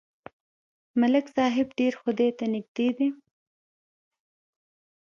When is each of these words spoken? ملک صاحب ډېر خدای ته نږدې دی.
ملک 0.99 1.25
صاحب 1.35 1.67
ډېر 1.79 1.93
خدای 2.01 2.29
ته 2.37 2.45
نږدې 2.53 2.89
دی. 2.97 3.09